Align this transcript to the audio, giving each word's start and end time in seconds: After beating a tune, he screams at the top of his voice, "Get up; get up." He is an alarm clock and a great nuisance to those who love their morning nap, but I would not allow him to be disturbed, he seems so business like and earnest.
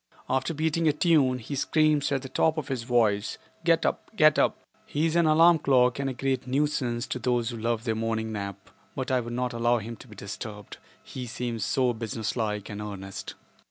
After 0.27 0.51
beating 0.55 0.87
a 0.87 0.93
tune, 0.93 1.37
he 1.37 1.53
screams 1.53 2.11
at 2.11 2.23
the 2.23 2.27
top 2.27 2.57
of 2.57 2.69
his 2.69 2.81
voice, 2.81 3.37
"Get 3.63 3.85
up; 3.85 4.09
get 4.15 4.39
up." 4.39 4.57
He 4.87 5.05
is 5.05 5.15
an 5.15 5.27
alarm 5.27 5.59
clock 5.59 5.99
and 5.99 6.09
a 6.09 6.13
great 6.13 6.47
nuisance 6.47 7.05
to 7.05 7.19
those 7.19 7.49
who 7.49 7.57
love 7.57 7.83
their 7.83 7.93
morning 7.93 8.31
nap, 8.31 8.71
but 8.95 9.11
I 9.11 9.19
would 9.19 9.31
not 9.33 9.53
allow 9.53 9.77
him 9.77 9.95
to 9.97 10.07
be 10.07 10.15
disturbed, 10.15 10.77
he 11.03 11.27
seems 11.27 11.63
so 11.65 11.93
business 11.93 12.35
like 12.35 12.67
and 12.67 12.81
earnest. 12.81 13.35